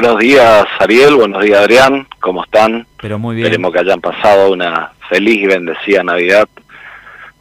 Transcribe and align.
Buenos 0.00 0.18
días, 0.18 0.64
Ariel. 0.78 1.14
Buenos 1.14 1.42
días, 1.42 1.60
Adrián. 1.60 2.06
¿Cómo 2.20 2.42
están? 2.42 2.86
Pero 3.02 3.18
muy 3.18 3.36
bien. 3.36 3.48
Esperemos 3.48 3.70
que 3.70 3.80
hayan 3.80 4.00
pasado 4.00 4.50
una 4.50 4.92
feliz 5.10 5.42
y 5.42 5.46
bendecida 5.46 6.02
Navidad. 6.02 6.48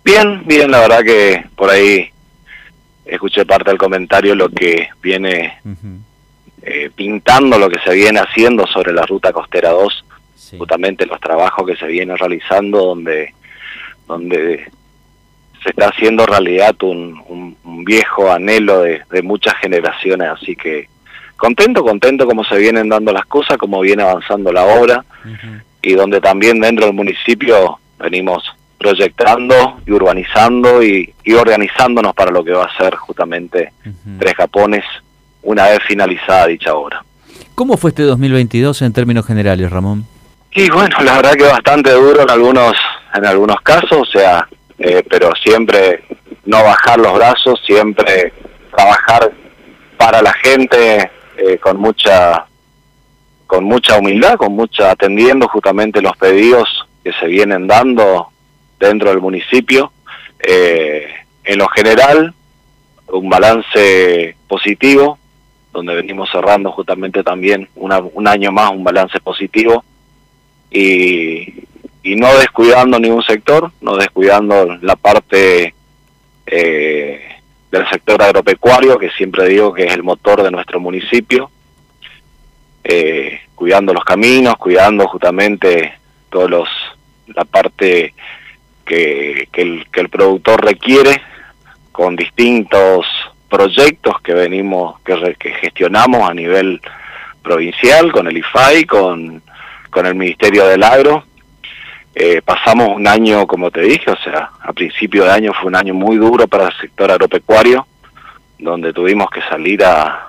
Bien, 0.04 0.43
bien, 0.45 0.69
la 0.69 0.82
verdad 0.82 1.01
que 1.06 1.45
por 1.56 1.69
ahí 1.69 2.09
escuché 3.06 3.45
parte 3.45 3.69
del 3.69 3.77
comentario 3.77 4.35
lo 4.35 4.50
que 4.50 4.90
viene 5.01 5.61
eh, 6.61 6.92
pintando, 6.93 7.58
lo 7.58 7.69
que 7.69 7.80
se 7.80 7.93
viene 7.93 8.19
haciendo 8.19 8.67
sobre 8.67 8.91
la 8.91 9.03
ruta 9.03 9.31
costera 9.31 9.69
2, 9.69 10.05
justamente 10.57 11.05
los 11.05 11.21
trabajos 11.21 11.65
que 11.65 11.77
se 11.77 11.87
vienen 11.87 12.17
realizando 12.17 12.87
donde, 12.87 13.35
donde 14.05 14.69
se 15.63 15.69
está 15.69 15.87
haciendo 15.87 16.25
realidad 16.25 16.75
un, 16.83 17.55
viejo 17.85 18.29
anhelo 18.29 18.81
de, 18.81 19.21
muchas 19.23 19.55
generaciones, 19.61 20.27
así 20.27 20.57
que 20.57 20.89
contento, 21.39 21.83
contento 21.83 22.27
como 22.27 22.43
se 22.43 22.57
vienen 22.57 22.89
dando 22.89 23.11
las 23.11 23.25
cosas, 23.25 23.57
como 23.57 23.81
viene 23.81 24.03
avanzando 24.03 24.51
la 24.51 24.65
obra 24.65 25.04
y 25.81 25.93
donde 25.93 26.21
también 26.21 26.59
dentro 26.59 26.86
del 26.86 26.93
municipio 26.93 27.79
venimos 27.97 28.43
proyectando 28.77 29.79
y 29.86 29.91
urbanizando 29.91 30.83
y, 30.83 31.14
organizándonos 31.33 32.14
para 32.14 32.31
lo 32.31 32.44
que 32.44 32.52
va 32.52 32.66
a 32.66 32.78
ser 32.78 32.95
justamente 32.95 33.72
Tres 34.20 34.34
Japones 34.36 34.84
una 35.44 35.67
vez 35.67 35.80
finalizada 35.88 36.48
dicha 36.48 36.73
obra. 36.73 37.04
¿Cómo 37.56 37.78
fue 37.78 37.92
este 37.92 38.03
2022 38.03 38.81
en 38.81 38.94
términos 38.94 39.26
generales, 39.26 39.72
Ramón? 39.72 40.06
Y 40.52 40.70
bueno, 40.70 40.95
la 41.03 41.17
verdad 41.17 41.34
que 41.34 41.44
bastante 41.44 41.92
duro 41.92 42.22
en 42.22 42.30
algunos 42.30 42.73
en 43.14 43.26
algunos 43.26 43.62
casos, 43.62 43.92
o 43.92 44.06
sea, 44.06 44.48
eh, 44.78 45.03
pero 45.09 45.31
siempre 45.44 46.03
no 46.45 46.64
bajar 46.64 47.00
los 47.00 47.14
brazos, 47.14 47.62
siempre 47.66 48.34
trabajar 48.76 49.31
para 49.98 50.22
la 50.22 50.34
gente 50.34 51.12
eh, 51.40 51.58
con 51.58 51.78
mucha 51.78 52.46
con 53.48 53.64
mucha 53.64 53.98
humildad, 53.98 54.36
con 54.36 54.54
mucha 54.54 54.92
atendiendo 54.92 55.48
justamente 55.48 56.02
los 56.02 56.16
pedidos 56.18 56.88
que 57.04 57.12
se 57.14 57.26
vienen 57.26 57.66
dando 57.66 58.30
dentro 58.80 59.09
del 59.09 59.22
municipio. 59.22 59.92
Eh, 60.40 61.08
en 61.44 61.58
lo 61.58 61.68
general, 61.70 62.34
un 63.08 63.28
balance 63.28 64.36
positivo, 64.48 65.18
donde 65.73 65.96
venimos 65.96 66.30
cerrando 66.31 66.72
justamente 66.72 67.23
también 67.23 67.68
un 67.76 68.28
año 68.28 68.52
más 68.52 68.72
un 68.72 68.84
balance 68.84 69.20
positivo 69.20 69.84
y, 70.70 71.64
y 72.03 72.16
no 72.16 72.38
descuidando 72.38 73.00
ningún 73.00 73.24
sector, 73.24 73.72
no 73.81 73.96
descuidando 73.96 74.78
la 74.81 74.96
parte 74.96 75.74
eh, 76.46 77.28
del 77.72 77.88
sector 77.89 78.22
agropecuario, 78.22 78.98
que 78.98 79.09
siempre 79.12 79.48
digo 79.48 79.73
que 79.73 79.86
es 79.86 79.94
el 79.94 80.03
motor 80.03 80.44
de 80.44 80.52
nuestro 80.52 80.80
municipio, 80.80 81.52
eh, 82.84 83.42
cuidando 83.56 83.94
los 83.94 84.03
caminos, 84.03 84.58
cuidando 84.58 85.08
justamente 85.08 85.94
todos 86.30 86.50
los 86.50 86.70
la 87.28 87.45
parte 87.45 88.14
que, 88.86 89.47
el, 89.53 89.86
que 89.92 90.00
el 90.02 90.09
productor 90.09 90.66
requiere 90.66 91.22
con 91.92 92.16
distintos 92.16 93.06
proyectos 93.47 94.20
que 94.22 94.34
venimos 94.34 95.00
que, 95.02 95.36
que 95.38 95.52
gestionamos 95.56 96.28
a 96.28 96.34
nivel 96.34 96.81
provincial 97.44 98.12
con 98.12 98.28
el 98.28 98.38
IFAI 98.38 98.86
con 98.86 99.44
con 99.90 100.06
el 100.06 100.16
Ministerio 100.16 100.66
del 100.67 100.84
Agro 100.84 101.23
eh, 102.22 102.42
pasamos 102.42 102.89
un 102.89 103.08
año, 103.08 103.48
como 103.48 103.72
te 103.72 103.80
dije, 103.80 104.12
o 104.12 104.17
sea, 104.17 104.52
a 104.62 104.73
principio 104.73 105.23
de 105.23 105.31
año 105.31 105.53
fue 105.53 105.70
un 105.70 105.78
año 105.78 105.94
muy 105.94 106.17
duro 106.17 106.50
para 106.50 106.66
el 106.67 106.73
sector 106.73 107.09
agropecuario, 107.09 107.88
donde 108.58 108.92
tuvimos 108.92 109.30
que 109.30 109.42
salir 109.44 109.86
a, 109.86 110.28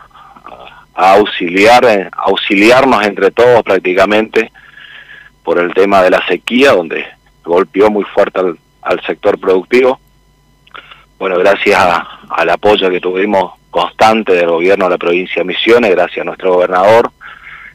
a 0.94 1.12
auxiliar, 1.14 1.84
eh, 1.86 2.08
auxiliarnos 2.16 3.04
entre 3.04 3.32
todos 3.32 3.64
prácticamente 3.64 4.52
por 5.42 5.58
el 5.58 5.74
tema 5.74 6.00
de 6.00 6.10
la 6.10 6.24
sequía, 6.28 6.74
donde 6.74 7.04
golpeó 7.42 7.90
muy 7.90 8.04
fuerte 8.04 8.38
al, 8.82 9.02
sector 9.04 9.40
productivo. 9.40 9.98
Bueno, 11.18 11.38
gracias 11.38 11.76
al 12.28 12.50
apoyo 12.50 12.88
que 12.88 13.00
tuvimos 13.00 13.54
constante 13.68 14.32
del 14.34 14.46
gobierno 14.46 14.84
de 14.84 14.90
la 14.92 14.98
provincia 14.98 15.42
de 15.42 15.48
Misiones, 15.48 15.90
gracias 15.90 16.22
a 16.22 16.24
nuestro 16.24 16.52
gobernador, 16.52 17.10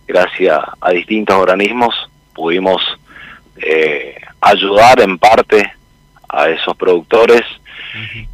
gracias 0.07 0.57
a 0.79 0.91
distintos 0.91 1.35
organismos, 1.35 2.09
pudimos 2.33 2.81
eh, 3.57 4.15
ayudar 4.41 4.99
en 5.01 5.17
parte 5.17 5.71
a 6.29 6.49
esos 6.49 6.75
productores 6.75 7.43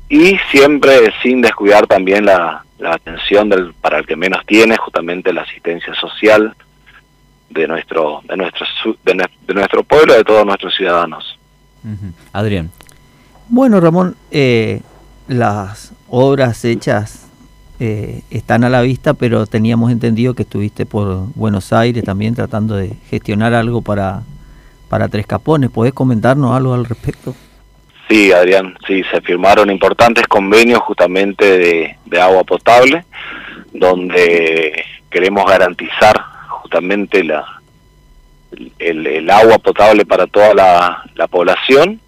y 0.09 0.37
siempre 0.51 1.13
sin 1.21 1.41
descuidar 1.41 1.85
también 1.87 2.25
la, 2.25 2.63
atención 2.83 3.47
del, 3.47 3.73
para 3.75 3.99
el 3.99 4.07
que 4.07 4.15
menos 4.15 4.43
tiene, 4.45 4.75
justamente 4.75 5.31
la 5.31 5.43
asistencia 5.43 5.93
social 5.93 6.55
de 7.49 7.67
nuestro, 7.67 8.21
de 8.27 8.37
nuestro, 8.37 8.65
de, 9.03 9.53
nuestro 9.53 9.83
pueblo, 9.83 10.15
de 10.15 10.23
todos 10.23 10.45
nuestros 10.45 10.75
ciudadanos. 10.75 11.37
Adrián. 12.33 12.71
Bueno, 13.49 13.79
Ramón, 13.79 14.15
eh, 14.31 14.81
las 15.27 15.93
obras 16.09 16.65
hechas 16.65 17.29
eh, 17.79 18.21
están 18.29 18.63
a 18.63 18.69
la 18.69 18.81
vista, 18.81 19.13
pero 19.13 19.45
teníamos 19.45 19.91
entendido 19.91 20.33
que 20.33 20.43
estuviste 20.43 20.85
por 20.85 21.27
Buenos 21.35 21.73
Aires 21.73 22.03
también 22.03 22.35
tratando 22.35 22.75
de 22.75 22.93
gestionar 23.09 23.53
algo 23.53 23.81
para 23.81 24.23
para 24.91 25.07
Tres 25.07 25.25
Capones. 25.25 25.69
¿Podés 25.69 25.93
comentarnos 25.93 26.53
algo 26.53 26.73
al 26.73 26.83
respecto? 26.83 27.33
Sí, 28.09 28.33
Adrián, 28.33 28.77
sí, 28.85 29.01
se 29.09 29.21
firmaron 29.21 29.71
importantes 29.71 30.27
convenios 30.27 30.81
justamente 30.81 31.95
de, 32.05 32.21
agua 32.21 32.43
potable, 32.43 33.05
donde 33.71 34.83
queremos 35.09 35.45
garantizar 35.45 36.21
justamente 36.49 37.23
la, 37.23 37.45
el, 38.79 39.29
agua 39.29 39.59
potable 39.59 40.05
para 40.05 40.27
toda 40.27 40.53
la, 40.53 41.03
la, 41.15 41.27
población 41.27 42.01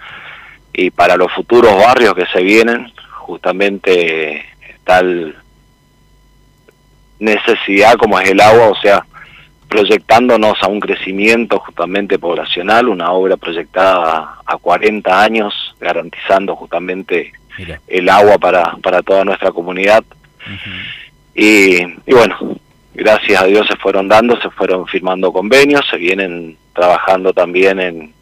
y 0.74 0.92
para 0.92 1.16
los 1.16 1.32
futuros 1.32 1.74
barrios 1.78 2.14
que 2.16 2.26
se 2.26 2.44
vienen, 2.44 2.92
justamente 3.12 4.46
tal 4.84 5.38
necesidad 7.20 7.94
como 7.94 8.20
es 8.20 8.30
el 8.30 8.42
agua, 8.42 8.68
o 8.68 8.76
sea, 8.76 9.06
proyectándonos 9.74 10.62
a 10.62 10.68
un 10.68 10.80
crecimiento 10.80 11.58
justamente 11.58 12.20
poblacional, 12.20 12.90
una 12.90 13.12
obra 13.12 13.38
proyectada 13.38 14.36
a 14.46 14.58
40 14.58 15.24
años, 15.24 15.76
garantizando 15.80 16.56
justamente 16.56 17.34
el 17.88 18.08
agua 18.08 18.38
para, 18.38 18.78
para 18.84 19.02
toda 19.02 19.26
nuestra 19.26 19.52
comunidad. 19.52 20.04
y, 21.34 21.82
y, 21.82 22.14
bueno, 22.14 22.56
gracias 22.94 23.42
a 23.42 23.46
Dios 23.46 23.66
se 23.68 23.76
fueron 23.78 24.08
dando, 24.08 24.40
se 24.40 24.52
fueron 24.52 24.86
firmando 24.86 25.34
convenios, 25.34 25.82
se 25.90 25.98
vienen 25.98 26.56
trabajando 26.76 27.34
también 27.34 27.80
en, 27.80 28.14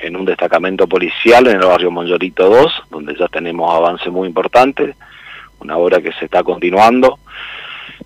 en 0.00 0.14
un 0.14 0.26
destacamento 0.26 0.86
policial 0.86 1.46
en 1.46 1.56
el 1.56 1.66
barrio 1.66 1.90
Monllorito 1.90 2.50
2, 2.50 2.82
donde 2.90 3.16
ya 3.18 3.28
tenemos 3.28 3.74
avance 3.74 4.10
muy 4.10 4.28
importante, 4.28 4.94
una 5.60 5.78
obra 5.78 6.02
que 6.02 6.12
se 6.12 6.26
está 6.26 6.42
continuando 6.42 7.18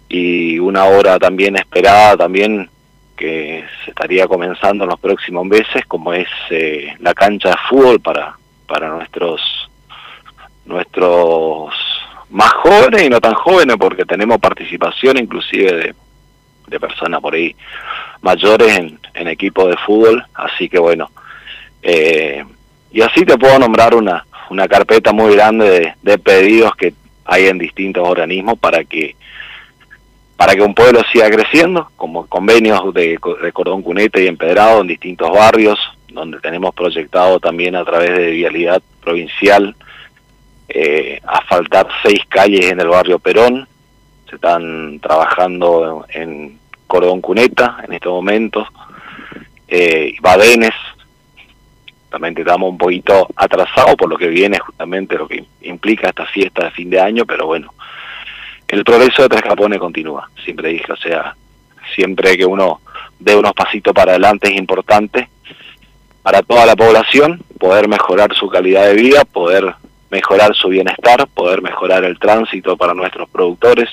y 0.08 0.60
una 0.60 0.84
obra 0.84 1.18
también 1.18 1.56
esperada 1.56 2.16
también 2.16 2.70
que 3.16 3.64
se 3.84 3.90
estaría 3.90 4.26
comenzando 4.26 4.84
en 4.84 4.90
los 4.90 5.00
próximos 5.00 5.44
meses, 5.46 5.84
como 5.86 6.12
es 6.12 6.28
eh, 6.50 6.94
la 7.00 7.14
cancha 7.14 7.50
de 7.50 7.56
fútbol 7.68 8.00
para, 8.00 8.36
para 8.66 8.88
nuestros, 8.88 9.40
nuestros 10.64 11.74
más 12.30 12.52
jóvenes 12.52 13.02
y 13.02 13.10
no 13.10 13.20
tan 13.20 13.34
jóvenes, 13.34 13.76
porque 13.78 14.04
tenemos 14.04 14.38
participación 14.38 15.18
inclusive 15.18 15.72
de, 15.72 15.94
de 16.66 16.80
personas 16.80 17.20
por 17.20 17.34
ahí 17.34 17.54
mayores 18.22 18.78
en, 18.78 18.98
en 19.14 19.28
equipos 19.28 19.68
de 19.68 19.76
fútbol, 19.76 20.24
así 20.34 20.68
que 20.68 20.78
bueno, 20.78 21.10
eh, 21.82 22.44
y 22.90 23.02
así 23.02 23.24
te 23.24 23.36
puedo 23.36 23.58
nombrar 23.58 23.94
una, 23.94 24.24
una 24.50 24.68
carpeta 24.68 25.12
muy 25.12 25.34
grande 25.34 25.68
de, 25.70 25.94
de 26.02 26.18
pedidos 26.18 26.74
que 26.76 26.94
hay 27.24 27.46
en 27.46 27.58
distintos 27.58 28.06
organismos 28.06 28.58
para 28.58 28.84
que 28.84 29.16
para 30.36 30.54
que 30.54 30.62
un 30.62 30.74
pueblo 30.74 31.00
siga 31.12 31.30
creciendo, 31.30 31.90
como 31.96 32.26
convenios 32.26 32.92
de, 32.94 33.18
cordón 33.52 33.82
cuneta 33.82 34.20
y 34.20 34.26
empedrado 34.26 34.80
en 34.80 34.88
distintos 34.88 35.30
barrios, 35.30 35.78
donde 36.08 36.40
tenemos 36.40 36.74
proyectado 36.74 37.38
también 37.40 37.76
a 37.76 37.84
través 37.84 38.10
de 38.10 38.30
vialidad 38.30 38.82
provincial 39.00 39.74
eh, 40.68 41.20
asfaltar 41.26 41.88
seis 42.02 42.20
calles 42.28 42.70
en 42.70 42.80
el 42.80 42.88
barrio 42.88 43.18
Perón. 43.18 43.68
Se 44.28 44.36
están 44.36 44.98
trabajando 45.00 46.06
en, 46.08 46.58
cordón 46.86 47.22
cuneta 47.22 47.78
en 47.86 47.94
estos 47.94 48.12
momentos. 48.12 48.68
Eh, 49.66 50.14
Badenes, 50.20 50.74
también 52.10 52.36
estamos 52.36 52.68
un 52.68 52.76
poquito 52.76 53.26
atrasados 53.34 53.94
por 53.96 54.10
lo 54.10 54.18
que 54.18 54.28
viene 54.28 54.58
justamente 54.58 55.16
lo 55.16 55.26
que 55.26 55.42
implica 55.62 56.10
esta 56.10 56.26
fiesta 56.26 56.64
de 56.64 56.70
fin 56.72 56.90
de 56.90 57.00
año, 57.00 57.24
pero 57.24 57.46
bueno, 57.46 57.72
el 58.72 58.84
progreso 58.84 59.22
de 59.22 59.28
Tres 59.28 59.42
Capones 59.42 59.78
continúa, 59.78 60.30
siempre 60.44 60.70
dije, 60.70 60.90
o 60.90 60.96
sea, 60.96 61.36
siempre 61.94 62.36
que 62.36 62.46
uno 62.46 62.80
dé 63.18 63.36
unos 63.36 63.52
pasitos 63.52 63.92
para 63.92 64.12
adelante 64.12 64.48
es 64.48 64.58
importante 64.58 65.28
para 66.22 66.42
toda 66.42 66.64
la 66.64 66.74
población, 66.74 67.42
poder 67.58 67.86
mejorar 67.86 68.34
su 68.34 68.48
calidad 68.48 68.86
de 68.86 68.94
vida, 68.94 69.24
poder 69.24 69.74
mejorar 70.10 70.54
su 70.54 70.68
bienestar, 70.68 71.26
poder 71.28 71.60
mejorar 71.60 72.04
el 72.04 72.18
tránsito 72.18 72.76
para 72.76 72.94
nuestros 72.94 73.28
productores, 73.28 73.88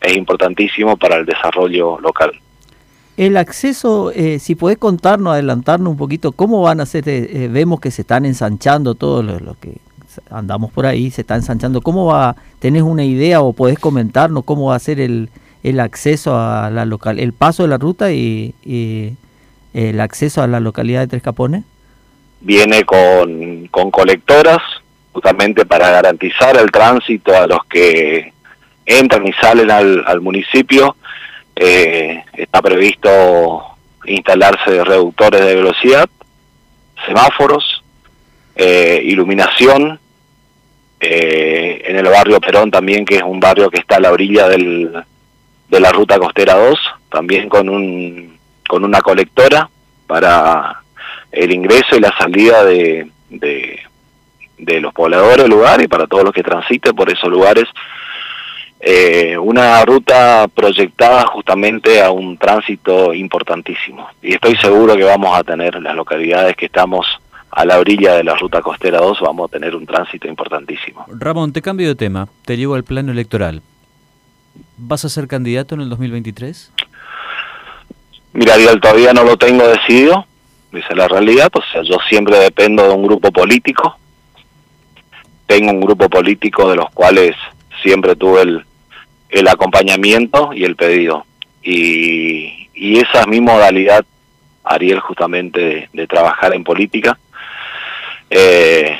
es 0.00 0.16
importantísimo 0.16 0.96
para 0.96 1.16
el 1.16 1.26
desarrollo 1.26 1.98
local. 2.00 2.32
El 3.18 3.36
acceso, 3.36 4.10
eh, 4.12 4.38
si 4.38 4.54
podés 4.54 4.78
contarnos, 4.78 5.34
adelantarnos 5.34 5.90
un 5.90 5.96
poquito, 5.98 6.32
¿cómo 6.32 6.62
van 6.62 6.80
a 6.80 6.86
ser? 6.86 7.06
Eh, 7.08 7.48
vemos 7.50 7.78
que 7.78 7.90
se 7.90 8.02
están 8.02 8.24
ensanchando 8.24 8.94
todo 8.94 9.22
lo, 9.22 9.54
que 9.60 9.76
andamos 10.30 10.72
por 10.72 10.86
ahí, 10.86 11.10
se 11.10 11.22
está 11.22 11.36
ensanchando. 11.36 11.80
¿Cómo 11.80 12.06
va? 12.06 12.36
¿Tenés 12.58 12.82
una 12.82 13.04
idea 13.04 13.40
o 13.40 13.52
podés 13.52 13.78
comentarnos 13.78 14.44
cómo 14.44 14.66
va 14.66 14.76
a 14.76 14.80
ser 14.80 15.00
el, 15.00 15.30
el 15.62 15.80
acceso 15.80 16.36
a 16.36 16.70
la 16.70 16.84
local, 16.84 17.18
el 17.18 17.32
paso 17.32 17.62
de 17.62 17.68
la 17.68 17.78
ruta 17.78 18.12
y, 18.12 18.54
el 19.74 20.00
acceso 20.00 20.42
a 20.42 20.46
la 20.46 20.60
localidad 20.60 21.00
de 21.00 21.06
Tres 21.06 21.22
Capones? 21.22 21.64
Viene 22.40 22.84
con, 22.84 23.68
con 23.68 23.90
colectoras, 23.90 24.58
justamente 25.12 25.64
para 25.64 25.90
garantizar 25.90 26.56
el 26.56 26.70
tránsito 26.70 27.34
a 27.34 27.46
los 27.46 27.64
que 27.66 28.32
entran 28.84 29.26
y 29.26 29.32
salen 29.34 29.70
al, 29.70 30.04
al 30.06 30.20
municipio. 30.20 30.96
Eh, 31.56 32.22
está 32.34 32.60
previsto 32.60 33.62
instalarse 34.06 34.84
reductores 34.84 35.40
de 35.40 35.54
velocidad, 35.54 36.08
semáforos, 37.06 37.81
eh, 38.54 39.00
iluminación, 39.04 39.98
eh, 41.00 41.82
en 41.84 41.96
el 41.96 42.04
barrio 42.04 42.40
Perón 42.40 42.70
también, 42.70 43.04
que 43.04 43.16
es 43.16 43.22
un 43.22 43.40
barrio 43.40 43.70
que 43.70 43.78
está 43.78 43.96
a 43.96 44.00
la 44.00 44.12
orilla 44.12 44.48
del, 44.48 44.92
de 45.68 45.80
la 45.80 45.90
ruta 45.90 46.18
costera 46.18 46.54
2, 46.54 46.78
también 47.10 47.48
con, 47.48 47.68
un, 47.68 48.38
con 48.68 48.84
una 48.84 49.00
colectora 49.00 49.68
para 50.06 50.82
el 51.32 51.52
ingreso 51.52 51.96
y 51.96 52.00
la 52.00 52.14
salida 52.16 52.64
de, 52.64 53.08
de, 53.30 54.80
los 54.80 54.92
pobladores 54.92 55.44
del 55.44 55.50
lugar 55.50 55.80
y 55.80 55.88
para 55.88 56.06
todos 56.06 56.24
los 56.24 56.32
que 56.32 56.42
transiten 56.42 56.94
por 56.94 57.10
esos 57.10 57.30
lugares. 57.30 57.64
Eh, 58.78 59.38
una 59.38 59.84
ruta 59.84 60.46
proyectada 60.54 61.24
justamente 61.26 62.02
a 62.02 62.10
un 62.10 62.36
tránsito 62.36 63.14
importantísimo. 63.14 64.08
Y 64.20 64.34
estoy 64.34 64.56
seguro 64.56 64.96
que 64.96 65.04
vamos 65.04 65.38
a 65.38 65.44
tener 65.44 65.80
las 65.80 65.94
localidades 65.94 66.56
que 66.56 66.66
estamos 66.66 67.06
a 67.52 67.64
la 67.64 67.78
orilla 67.78 68.14
de 68.14 68.24
la 68.24 68.34
ruta 68.34 68.62
costera 68.62 68.98
2, 68.98 69.20
vamos 69.20 69.48
a 69.48 69.52
tener 69.52 69.76
un 69.76 69.86
tránsito 69.86 70.26
importantísimo. 70.26 71.04
Ramón, 71.08 71.52
te 71.52 71.62
cambio 71.62 71.86
de 71.86 71.94
tema, 71.94 72.28
te 72.44 72.56
llevo 72.56 72.74
al 72.74 72.82
plano 72.82 73.12
electoral. 73.12 73.62
¿Vas 74.78 75.04
a 75.04 75.08
ser 75.08 75.28
candidato 75.28 75.74
en 75.74 75.82
el 75.82 75.90
2023? 75.90 76.72
Mira, 78.32 78.54
Ariel, 78.54 78.80
todavía 78.80 79.12
no 79.12 79.22
lo 79.22 79.36
tengo 79.36 79.66
decidido, 79.68 80.26
dice 80.72 80.94
la 80.96 81.06
realidad, 81.06 81.50
pues 81.52 81.66
yo 81.84 81.98
siempre 82.08 82.38
dependo 82.38 82.82
de 82.84 82.94
un 82.94 83.02
grupo 83.02 83.30
político. 83.30 83.98
Tengo 85.46 85.70
un 85.70 85.80
grupo 85.80 86.08
político 86.08 86.70
de 86.70 86.76
los 86.76 86.90
cuales 86.90 87.36
siempre 87.82 88.16
tuve 88.16 88.42
el, 88.42 88.64
el 89.28 89.48
acompañamiento 89.48 90.52
y 90.54 90.64
el 90.64 90.76
pedido. 90.76 91.26
Y, 91.62 92.68
y 92.74 92.98
esa 92.98 93.20
es 93.20 93.28
mi 93.28 93.40
modalidad, 93.40 94.04
Ariel, 94.64 95.00
justamente 95.00 95.88
de, 95.92 96.06
trabajar 96.06 96.54
en 96.54 96.64
política. 96.64 97.18
Eh, 98.34 98.98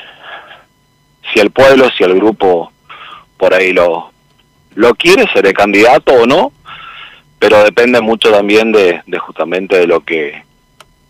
si 1.33 1.41
el 1.41 1.51
pueblo, 1.51 1.89
si 1.97 2.05
el 2.05 2.15
grupo 2.15 2.71
por 3.39 3.55
ahí 3.55 3.73
lo, 3.73 4.13
lo 4.75 4.95
quiere, 4.95 5.25
seré 5.33 5.55
candidato 5.55 6.13
o 6.13 6.27
no, 6.27 6.53
pero 7.39 7.65
depende 7.65 8.03
mucho 8.03 8.31
también 8.31 8.73
de, 8.73 9.03
justamente 9.19 9.79
de 9.79 9.87
lo 9.87 10.01
que 10.05 10.45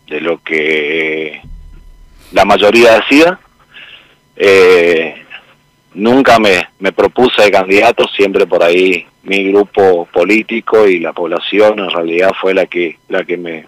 de 0.06 0.20
lo 0.20 0.40
que 0.42 1.40
la 2.30 2.44
mayoría 2.44 3.00
decida. 3.00 3.40
Eh, 4.36 5.24
nunca 5.94 6.38
me, 6.38 6.68
me 6.78 6.92
propuse 6.92 7.42
de 7.42 7.50
candidato, 7.50 8.06
siempre 8.16 8.46
por 8.46 8.62
ahí 8.62 9.04
mi 9.24 9.50
grupo 9.50 10.06
político 10.12 10.86
y 10.86 11.00
la 11.00 11.12
población 11.12 11.80
en 11.80 11.90
realidad 11.90 12.30
fue 12.40 12.54
la 12.54 12.66
que 12.66 12.98
la 13.08 13.24
que 13.24 13.36
me, 13.36 13.66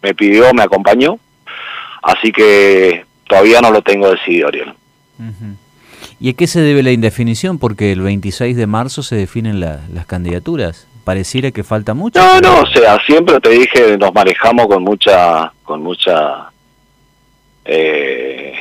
me 0.00 0.14
pidió, 0.14 0.54
me 0.54 0.62
acompañó. 0.62 1.18
Así 2.02 2.30
que 2.30 3.05
todavía 3.26 3.60
no 3.60 3.70
lo 3.70 3.82
tengo 3.82 4.10
decidido, 4.10 4.48
Ariel. 4.48 4.74
¿Y 6.20 6.30
a 6.30 6.32
qué 6.34 6.46
se 6.46 6.60
debe 6.60 6.82
la 6.82 6.92
indefinición? 6.92 7.58
Porque 7.58 7.92
el 7.92 8.00
26 8.00 8.56
de 8.56 8.66
marzo 8.66 9.02
se 9.02 9.16
definen 9.16 9.60
las 9.60 10.06
candidaturas. 10.06 10.86
Pareciera 11.04 11.50
que 11.50 11.62
falta 11.62 11.94
mucho. 11.94 12.18
No, 12.18 12.40
no, 12.40 12.60
o 12.62 12.66
sea, 12.66 12.98
siempre 13.06 13.38
te 13.40 13.50
dije, 13.50 13.96
nos 13.96 14.12
manejamos 14.12 14.66
con 14.66 14.82
mucha, 14.82 15.52
con 15.62 15.82
mucha, 15.82 16.50
eh, 17.64 18.54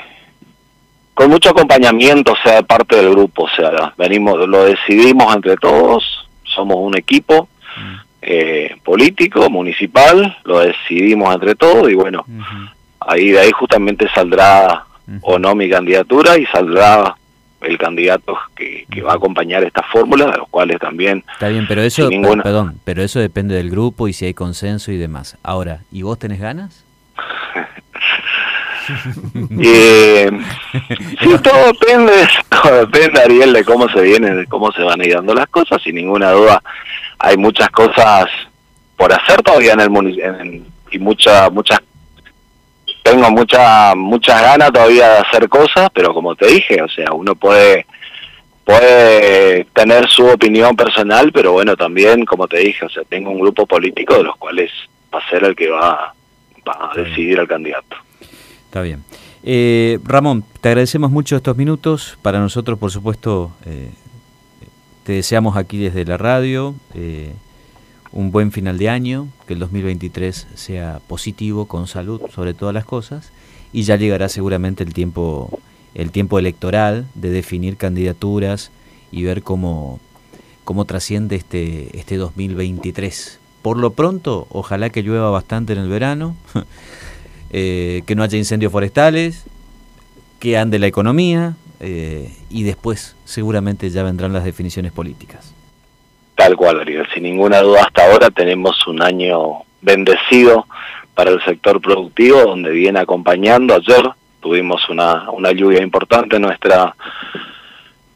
con 1.14 1.30
mucho 1.30 1.50
acompañamiento, 1.50 2.34
o 2.34 2.38
sea, 2.44 2.56
de 2.58 2.64
parte 2.64 2.98
del 2.98 3.10
grupo, 3.10 3.44
o 3.44 3.50
sea, 3.50 3.94
venimos, 3.98 4.48
lo 4.48 4.66
decidimos 4.66 5.34
entre 5.34 5.56
todos, 5.58 6.28
somos 6.44 6.78
un 6.78 6.96
equipo 6.96 7.50
eh, 8.22 8.76
político, 8.84 9.50
municipal, 9.50 10.38
lo 10.44 10.60
decidimos 10.60 11.34
entre 11.34 11.56
todos 11.56 11.90
y 11.90 11.96
bueno, 11.96 12.26
ahí 13.08 13.32
de 13.32 13.40
ahí 13.40 13.52
justamente 13.52 14.08
saldrá 14.14 14.86
o 15.22 15.38
no 15.38 15.56
mi 15.56 15.70
candidatura 15.70 16.38
y 16.38 16.46
saldrá 16.48 17.16
el 17.62 17.78
candidato 17.78 18.38
que, 18.56 18.86
va 19.02 19.14
a 19.14 19.16
acompañar 19.16 19.64
esta 19.64 19.84
fórmula, 19.84 20.28
de 20.28 20.38
los 20.38 20.48
cuales 20.50 20.80
también... 20.80 21.24
Está 21.34 21.50
bien, 21.50 21.66
pero 21.68 21.82
eso, 21.82 22.10
perdón, 22.44 22.80
pero 22.84 23.04
eso 23.04 23.20
depende 23.20 23.56
del 23.56 23.70
grupo 23.70 24.08
y 24.08 24.14
si 24.14 24.26
hay 24.26 24.34
consenso 24.34 24.92
y 24.92 24.98
demás. 24.98 25.38
Ahora, 25.44 25.82
¿y 25.92 26.04
vos 26.04 26.20
tenés 26.20 26.40
ganas? 26.40 26.86
eh, 29.62 30.30
sí, 31.22 31.30
todo 31.44 31.68
depende, 31.68 32.14
todo 32.50 32.86
depende, 32.86 33.22
Ariel, 33.22 33.54
de 33.54 33.64
cómo 33.64 33.90
se 33.90 34.02
vienen, 34.02 34.38
de 34.38 34.48
cómo 34.48 34.72
se 34.72 34.84
van 34.84 35.02
a 35.02 35.06
ir 35.06 35.14
dando 35.14 35.34
las 35.34 35.48
cosas. 35.48 35.82
Sin 35.82 35.96
ninguna 35.96 36.32
duda, 36.32 36.62
hay 37.20 37.38
muchas 37.38 37.70
cosas 37.70 38.26
por 38.96 39.12
hacer 39.12 39.42
todavía 39.42 39.74
en 39.74 39.82
el 39.82 39.90
municipio 39.90 40.36
y 40.92 41.00
muchas 41.00 41.52
muchas 41.52 41.80
tengo 43.06 43.30
mucha, 43.30 43.94
muchas 43.94 44.42
ganas 44.42 44.72
todavía 44.72 45.08
de 45.08 45.18
hacer 45.20 45.48
cosas, 45.48 45.90
pero 45.94 46.12
como 46.12 46.36
te 46.36 46.48
dije, 46.48 46.82
o 46.82 46.90
sea, 46.90 47.14
uno 47.14 47.36
puede 47.36 47.86
puede 48.64 49.66
tener 49.66 50.10
su 50.10 50.26
opinión 50.26 50.76
personal, 50.76 51.32
pero 51.32 51.52
bueno, 51.52 51.78
también, 51.78 52.26
como 52.26 52.48
te 52.48 52.58
dije, 52.58 52.84
o 52.84 52.90
sea, 52.90 53.04
tengo 53.04 53.30
un 53.30 53.40
grupo 53.40 53.68
político 53.68 54.16
de 54.16 54.24
los 54.24 54.36
cuales 54.38 54.72
va 55.14 55.20
a 55.20 55.30
ser 55.30 55.44
el 55.44 55.56
que 55.56 55.70
va, 55.70 56.16
va 56.68 56.92
a 56.92 56.96
decidir 56.96 57.40
al 57.40 57.48
candidato. 57.48 57.96
Está 58.66 58.82
bien. 58.82 59.04
Eh, 59.44 60.00
Ramón, 60.04 60.44
te 60.60 60.70
agradecemos 60.70 61.12
mucho 61.12 61.36
estos 61.36 61.56
minutos. 61.56 62.18
Para 62.24 62.40
nosotros, 62.40 62.80
por 62.80 62.90
supuesto, 62.90 63.52
eh, 63.68 63.92
te 65.04 65.12
deseamos 65.12 65.58
aquí 65.58 65.78
desde 65.78 66.06
la 66.06 66.18
radio. 66.18 66.74
Eh, 66.96 67.34
un 68.16 68.32
buen 68.32 68.52
final 68.52 68.78
de 68.78 68.90
año, 68.90 69.28
que 69.46 69.54
el 69.54 69.60
2023 69.60 70.48
sea 70.56 71.02
positivo, 71.06 71.66
con 71.66 71.86
salud 71.86 72.22
sobre 72.34 72.54
todas 72.54 72.74
las 72.74 72.86
cosas, 72.86 73.32
y 73.74 73.84
ya 73.84 73.98
llegará 73.98 74.30
seguramente 74.30 74.84
el 74.84 74.94
tiempo, 74.94 75.60
el 75.94 76.12
tiempo 76.12 76.40
electoral 76.40 77.06
de 77.14 77.30
definir 77.30 77.76
candidaturas 77.76 78.72
y 79.12 79.24
ver 79.24 79.44
cómo, 79.44 80.00
cómo 80.64 80.86
trasciende 80.86 81.36
este, 81.36 81.98
este 82.00 82.16
2023. 82.16 83.40
Por 83.62 83.78
lo 83.78 83.92
pronto, 83.92 84.48
ojalá 84.50 84.90
que 84.90 85.04
llueva 85.04 85.30
bastante 85.30 85.74
en 85.74 85.80
el 85.80 85.90
verano, 85.90 86.38
eh, 87.50 88.02
que 88.06 88.16
no 88.16 88.24
haya 88.24 88.38
incendios 88.38 88.72
forestales, 88.72 89.44
que 90.40 90.58
ande 90.58 90.80
la 90.80 90.88
economía 90.88 91.58
eh, 91.82 92.34
y 92.50 92.64
después 92.64 93.16
seguramente 93.26 93.90
ya 93.90 94.04
vendrán 94.04 94.32
las 94.32 94.46
definiciones 94.46 94.94
políticas. 94.94 95.54
Tal 96.46 96.58
cual, 96.58 96.82
Ariel. 96.82 97.08
Sin 97.12 97.24
ninguna 97.24 97.60
duda, 97.60 97.86
hasta 97.86 98.06
ahora 98.06 98.30
tenemos 98.30 98.86
un 98.86 99.02
año 99.02 99.64
bendecido 99.82 100.68
para 101.16 101.32
el 101.32 101.44
sector 101.44 101.82
productivo, 101.82 102.40
donde 102.42 102.70
viene 102.70 103.00
acompañando. 103.00 103.74
Ayer 103.74 104.08
tuvimos 104.40 104.88
una, 104.88 105.32
una 105.32 105.52
lluvia 105.54 105.82
importante 105.82 106.36
en 106.36 106.44
nuestra 106.44 106.96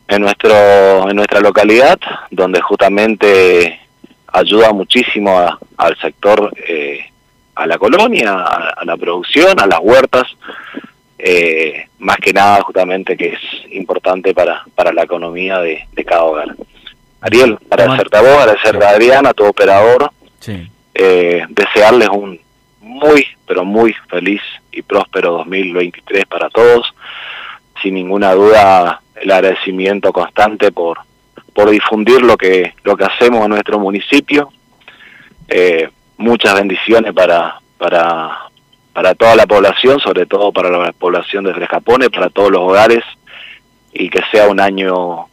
en 0.07 0.21
nuestro 0.21 1.09
en 1.09 1.15
nuestra 1.15 1.39
localidad, 1.39 1.99
donde 2.29 2.61
justamente 2.61 3.79
ayuda 4.27 4.73
muchísimo 4.73 5.39
al 5.77 5.97
sector, 5.97 6.53
eh, 6.67 7.09
a 7.55 7.65
la 7.65 7.79
colonia, 7.79 8.43
a, 8.43 8.85
la 8.85 8.95
producción, 8.95 9.59
a 9.59 9.65
las 9.65 9.79
huertas, 9.81 10.27
eh, 11.17 11.87
más 11.97 12.17
que 12.17 12.31
nada 12.31 12.61
justamente 12.61 13.17
que 13.17 13.29
es 13.29 13.41
importante 13.71 14.35
para, 14.35 14.65
para 14.75 14.93
la 14.93 15.01
economía 15.01 15.61
de 15.61 16.05
cada 16.05 16.25
hogar. 16.25 16.55
Ariel, 17.21 17.57
agradecerte 17.69 18.17
a 18.17 18.21
vos, 18.21 18.37
agradecerte 18.37 18.85
a 18.85 18.89
Adrián, 18.89 19.25
a 19.25 19.33
tu 19.33 19.45
operador, 19.45 20.11
eh, 20.93 21.45
desearles 21.49 22.09
un 22.09 22.39
muy, 22.81 23.27
pero 23.45 23.65
muy 23.65 23.93
feliz 24.09 24.41
y 24.71 24.81
próspero 24.81 25.31
2023 25.33 26.25
para 26.25 26.49
todos. 26.49 26.93
Sin 27.81 27.95
ninguna 27.95 28.33
duda, 28.33 29.01
el 29.15 29.31
agradecimiento 29.31 30.11
constante 30.11 30.71
por, 30.71 30.99
por 31.53 31.69
difundir 31.69 32.21
lo 32.21 32.37
que, 32.37 32.73
lo 32.83 32.95
que 32.95 33.05
hacemos 33.05 33.43
en 33.43 33.51
nuestro 33.51 33.79
municipio. 33.79 34.51
Eh, 35.47 35.89
muchas 36.17 36.55
bendiciones 36.55 37.13
para, 37.13 37.59
para, 37.77 38.37
para 38.93 39.15
toda 39.15 39.35
la 39.35 39.47
población, 39.47 39.99
sobre 39.99 40.25
todo 40.25 40.51
para 40.51 40.69
la 40.69 40.91
población 40.91 41.43
de 41.45 41.53
Tres 41.53 41.69
Capones, 41.69 42.09
para 42.09 42.29
todos 42.29 42.51
los 42.51 42.61
hogares, 42.61 43.03
y 43.93 44.09
que 44.09 44.21
sea 44.31 44.47
un 44.47 44.59
año 44.59 45.27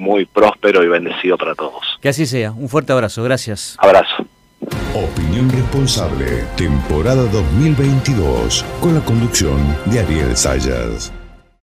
muy 0.00 0.24
próspero 0.24 0.82
y 0.82 0.88
bendecido 0.88 1.36
para 1.38 1.54
todos. 1.54 1.98
Que 2.00 2.08
así 2.08 2.26
sea. 2.26 2.52
Un 2.52 2.68
fuerte 2.68 2.92
abrazo. 2.92 3.22
Gracias. 3.22 3.76
Abrazo. 3.78 4.26
Opinión 4.94 5.48
responsable, 5.50 6.44
temporada 6.56 7.22
2022, 7.30 8.64
con 8.80 8.94
la 8.94 9.00
conducción 9.00 9.56
de 9.86 10.00
Ariel 10.00 10.36
Sayas. 10.36 11.12